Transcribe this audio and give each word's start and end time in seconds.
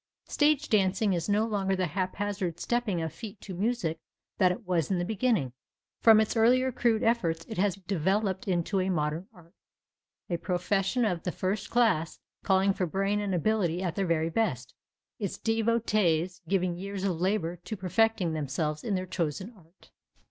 Stage 0.27 0.67
dancing 0.67 1.13
is 1.13 1.29
no 1.29 1.45
longer 1.45 1.75
the 1.75 1.85
haphazard 1.85 2.59
stepping 2.59 3.03
of 3.03 3.13
feet 3.13 3.39
to 3.41 3.53
music 3.53 3.99
that 4.39 4.51
it 4.51 4.65
was 4.65 4.89
in 4.89 4.97
the 4.97 5.05
beginning. 5.05 5.53
From 6.01 6.19
its 6.19 6.35
earlier 6.35 6.71
crude 6.71 7.03
efforts 7.03 7.45
it 7.47 7.59
has 7.59 7.75
developed 7.75 8.47
into 8.47 8.79
a 8.81 8.89
modern 8.89 9.27
art, 9.31 9.53
a 10.27 10.37
profession 10.37 11.05
of 11.05 11.21
the 11.21 11.31
first 11.31 11.69
class, 11.69 12.19
calling 12.41 12.73
for 12.73 12.87
brain 12.87 13.19
and 13.19 13.35
ability 13.35 13.83
at 13.83 13.95
their 13.95 14.07
very 14.07 14.31
best, 14.31 14.73
its 15.19 15.37
devotees 15.37 16.41
giving 16.47 16.75
years 16.79 17.03
of 17.03 17.21
labor 17.21 17.57
to 17.57 17.77
perfecting 17.77 18.33
themselves 18.33 18.83
in 18.83 18.95
their 18.95 19.05
chosen 19.05 19.53
art. 19.55 19.91